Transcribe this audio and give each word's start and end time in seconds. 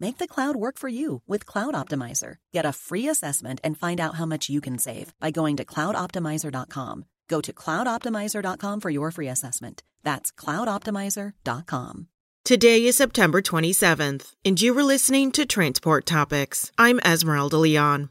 Make 0.00 0.18
the 0.18 0.26
cloud 0.28 0.56
work 0.56 0.78
for 0.78 0.88
you 0.88 1.22
with 1.26 1.46
Cloud 1.46 1.74
Optimizer. 1.74 2.36
Get 2.52 2.66
a 2.66 2.72
free 2.72 3.08
assessment 3.08 3.60
and 3.62 3.78
find 3.78 4.00
out 4.00 4.14
how 4.16 4.26
much 4.26 4.48
you 4.48 4.60
can 4.60 4.78
save 4.78 5.12
by 5.20 5.30
going 5.30 5.56
to 5.56 5.64
cloudoptimizer.com. 5.64 7.04
Go 7.28 7.40
to 7.40 7.52
cloudoptimizer.com 7.52 8.80
for 8.80 8.90
your 8.90 9.10
free 9.10 9.28
assessment. 9.28 9.82
That's 10.02 10.32
cloudoptimizer.com. 10.32 12.08
Today 12.44 12.84
is 12.84 12.96
September 12.96 13.40
27th, 13.40 14.32
and 14.44 14.60
you 14.60 14.74
were 14.74 14.82
listening 14.82 15.32
to 15.32 15.46
Transport 15.46 16.04
Topics. 16.04 16.70
I'm 16.76 17.00
Esmeralda 17.00 17.56
Leon. 17.56 18.10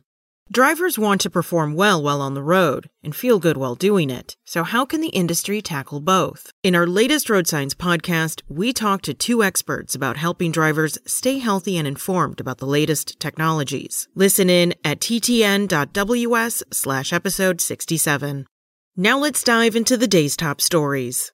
Drivers 0.54 1.00
want 1.00 1.20
to 1.22 1.32
perform 1.32 1.74
well 1.74 2.04
while 2.04 2.22
on 2.22 2.36
the 2.36 2.44
road 2.44 2.88
and 3.04 3.16
feel 3.16 3.40
good 3.40 3.58
while 3.58 3.74
doing 3.74 4.12
it. 4.12 4.36
So, 4.46 4.64
how 4.64 4.86
can 4.86 5.02
the 5.02 5.08
industry 5.08 5.64
tackle 5.64 6.00
both? 6.00 6.52
In 6.62 6.76
our 6.76 6.86
latest 6.86 7.28
Road 7.28 7.48
Signs 7.48 7.74
podcast, 7.74 8.44
we 8.48 8.72
talked 8.72 9.06
to 9.06 9.16
two 9.16 9.42
experts 9.42 9.96
about 9.96 10.18
helping 10.18 10.52
drivers 10.52 11.00
stay 11.08 11.40
healthy 11.40 11.76
and 11.76 11.88
informed 11.88 12.40
about 12.40 12.60
the 12.60 12.68
latest 12.68 13.20
technologies. 13.20 14.08
Listen 14.14 14.48
in 14.48 14.76
at 14.86 15.00
ttn.ws 15.00 16.64
slash 16.72 17.12
episode 17.12 17.60
67. 17.60 18.46
Now 18.96 19.18
let's 19.18 19.42
dive 19.42 19.76
into 19.76 19.98
the 19.98 20.08
day's 20.08 20.38
top 20.38 20.62
stories. 20.62 21.33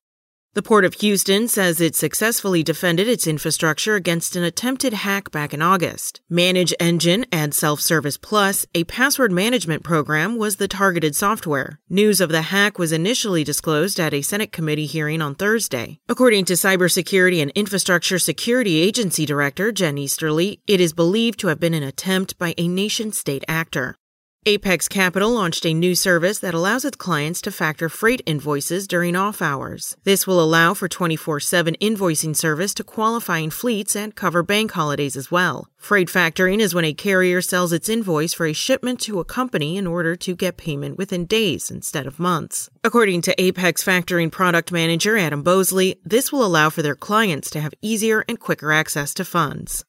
The 0.56 0.64
Port 0.64 0.84
of 0.84 0.96
Houston 0.96 1.48
says 1.48 1.80
it 1.80 1.96
successfully 1.96 2.64
defended 2.64 3.08
its 3.08 3.28
infrastructure 3.28 3.94
against 3.94 4.36
an 4.36 4.44
attempted 4.44 4.94
hack 4.94 5.30
back 5.30 5.54
in 5.54 5.62
August. 5.62 6.22
ManageEngine 6.32 7.26
ADSelfService 7.26 8.20
Plus, 8.20 8.66
a 8.74 8.84
password 8.86 9.32
management 9.32 9.84
program, 9.84 10.38
was 10.38 10.56
the 10.56 10.68
targeted 10.68 11.16
software. 11.16 11.80
News 11.88 12.20
of 12.20 12.30
the 12.30 12.42
hack 12.42 12.80
was 12.80 12.92
initially 12.92 13.44
disclosed 13.44 14.00
at 14.00 14.12
a 14.12 14.24
Senate 14.24 14.52
committee 14.52 14.88
hearing 14.88 15.22
on 15.22 15.36
Thursday. 15.36 16.00
According 16.10 16.46
to 16.46 16.54
Cybersecurity 16.54 17.44
and 17.44 17.52
Infrastructure 17.52 18.18
Security 18.18 18.82
Agency 18.82 19.28
Director 19.28 19.72
Jen 19.72 20.00
Easterly, 20.00 20.62
it 20.66 20.82
is 20.82 20.94
believed 20.94 21.40
to 21.42 21.48
have 21.50 21.60
been 21.60 21.76
an 21.76 21.84
attempt 21.84 22.40
by 22.40 22.56
a 22.58 22.68
nation 22.68 23.12
state 23.12 23.46
actor. 23.48 23.99
Apex 24.46 24.88
Capital 24.88 25.32
launched 25.32 25.66
a 25.66 25.74
new 25.74 25.94
service 25.94 26.40
that 26.40 26.54
allows 26.54 26.86
its 26.86 26.96
clients 26.96 27.42
to 27.42 27.52
factor 27.52 27.90
freight 27.90 28.22
invoices 28.26 28.88
during 28.88 29.14
off 29.14 29.42
hours. 29.42 29.98
This 30.06 30.26
will 30.26 30.42
allow 30.42 30.74
for 30.74 30.88
24 30.88 31.42
7 31.42 31.76
invoicing 31.82 32.34
service 32.34 32.74
to 32.76 32.86
qualifying 32.86 33.50
fleets 33.50 33.98
and 33.98 34.16
cover 34.16 34.42
bank 34.42 34.72
holidays 34.72 35.18
as 35.18 35.30
well. 35.30 35.68
Freight 35.76 36.08
factoring 36.08 36.62
is 36.62 36.74
when 36.74 36.86
a 36.86 36.94
carrier 36.94 37.42
sells 37.42 37.74
its 37.74 37.90
invoice 37.90 38.34
for 38.34 38.46
a 38.46 38.54
shipment 38.54 39.02
to 39.02 39.20
a 39.20 39.26
company 39.26 39.76
in 39.76 39.86
order 39.86 40.16
to 40.16 40.38
get 40.38 40.56
payment 40.56 40.98
within 40.98 41.26
days 41.26 41.70
instead 41.70 42.08
of 42.08 42.18
months. 42.18 42.70
According 42.82 43.24
to 43.24 43.42
Apex 43.42 43.84
Factoring 43.84 44.32
product 44.32 44.72
manager 44.72 45.18
Adam 45.18 45.44
Bosley, 45.44 46.00
this 46.06 46.32
will 46.32 46.46
allow 46.46 46.70
for 46.70 46.82
their 46.82 46.96
clients 46.96 47.50
to 47.50 47.60
have 47.60 47.74
easier 47.82 48.24
and 48.30 48.40
quicker 48.40 48.72
access 48.72 49.14
to 49.16 49.26
funds. 49.26 49.84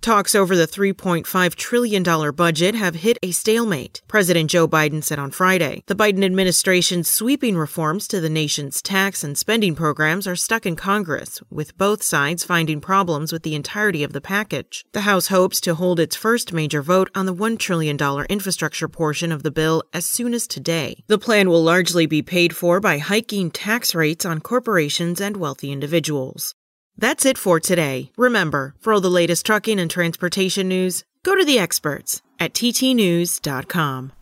Talks 0.00 0.36
over 0.36 0.54
the 0.54 0.68
$3.5 0.68 1.54
trillion 1.56 2.04
budget 2.32 2.76
have 2.76 2.94
hit 2.94 3.18
a 3.20 3.32
stalemate, 3.32 4.00
President 4.06 4.48
Joe 4.48 4.68
Biden 4.68 5.02
said 5.02 5.18
on 5.18 5.32
Friday. 5.32 5.82
The 5.86 5.96
Biden 5.96 6.24
administration's 6.24 7.08
sweeping 7.08 7.56
reforms 7.56 8.06
to 8.08 8.20
the 8.20 8.30
nation's 8.30 8.80
tax 8.80 9.24
and 9.24 9.36
spending 9.36 9.74
programs 9.74 10.28
are 10.28 10.36
stuck 10.36 10.64
in 10.64 10.76
Congress, 10.76 11.42
with 11.50 11.76
both 11.76 12.04
sides 12.04 12.44
finding 12.44 12.80
problems 12.80 13.32
with 13.32 13.42
the 13.42 13.56
entirety 13.56 14.04
of 14.04 14.12
the 14.12 14.20
package. 14.20 14.84
The 14.92 15.00
House 15.00 15.28
hopes 15.28 15.60
to 15.62 15.74
hold 15.74 15.98
its 15.98 16.14
first 16.14 16.52
major 16.52 16.80
vote 16.80 17.10
on 17.14 17.26
the 17.26 17.34
$1 17.34 17.58
trillion 17.58 17.98
infrastructure 18.30 18.88
portion 18.88 19.32
of 19.32 19.42
the 19.42 19.50
bill 19.50 19.82
as 19.92 20.06
soon 20.06 20.32
as 20.32 20.46
today. 20.46 21.02
The 21.08 21.18
plan 21.18 21.48
will 21.48 21.62
largely 21.62 22.06
be 22.06 22.22
paid 22.22 22.54
for 22.54 22.78
by 22.78 22.98
hiking 22.98 23.50
tax 23.50 23.96
rates 23.96 24.24
on 24.24 24.40
corporations 24.40 25.20
and 25.20 25.36
wealthy 25.36 25.72
individuals. 25.72 26.54
That's 26.98 27.24
it 27.24 27.38
for 27.38 27.60
today. 27.60 28.10
Remember, 28.16 28.74
for 28.80 28.92
all 28.92 29.00
the 29.00 29.08
latest 29.08 29.46
trucking 29.46 29.78
and 29.78 29.90
transportation 29.90 30.68
news, 30.68 31.04
go 31.22 31.36
to 31.36 31.44
the 31.44 31.58
experts 31.58 32.22
at 32.40 32.52
ttnews.com. 32.54 34.12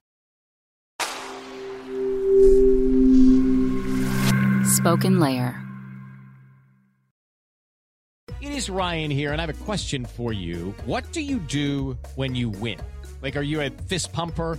Spoken 4.65 5.19
Layer. 5.20 5.62
It 8.42 8.53
is 8.53 8.69
Ryan 8.69 9.10
here, 9.10 9.32
and 9.32 9.41
I 9.41 9.47
have 9.47 9.62
a 9.62 9.65
question 9.65 10.04
for 10.04 10.32
you. 10.32 10.75
What 10.84 11.10
do 11.12 11.22
you 11.22 11.38
do 11.38 11.97
when 12.15 12.34
you 12.34 12.50
win? 12.50 12.78
Like, 13.22 13.36
are 13.36 13.42
you 13.42 13.62
a 13.62 13.70
fist 13.70 14.12
pumper? 14.12 14.59